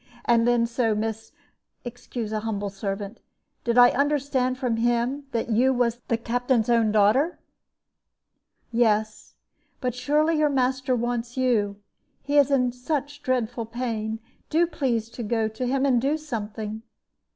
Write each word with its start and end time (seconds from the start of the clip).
And 0.25 0.67
so, 0.67 0.93
then, 0.95 0.99
miss 0.99 1.31
excuse 1.85 2.31
a 2.31 2.39
humble 2.39 2.71
servant 2.71 3.19
did 3.63 3.77
I 3.77 3.91
understand 3.91 4.57
from 4.57 4.77
him 4.77 5.27
that 5.31 5.51
you 5.51 5.75
was 5.75 6.01
the 6.07 6.17
Captain's 6.17 6.71
own 6.71 6.91
daughter?" 6.91 7.37
"Yes; 8.71 9.35
but 9.79 9.93
surely 9.93 10.39
your 10.39 10.49
master 10.49 10.95
wants 10.95 11.37
you 11.37 11.79
he 12.23 12.39
is 12.39 12.49
in 12.49 12.71
such 12.71 13.21
dreadful 13.21 13.67
pain. 13.67 14.17
Do 14.49 14.65
please 14.65 15.07
to 15.11 15.21
go 15.21 15.47
to 15.49 15.67
him, 15.67 15.85
and 15.85 16.01
do 16.01 16.17
something." 16.17 16.81